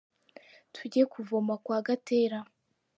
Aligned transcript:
Tujye 0.73 1.03
kuvoma 1.13 1.53
kwa 1.63 1.79
Gatera. 1.87 2.39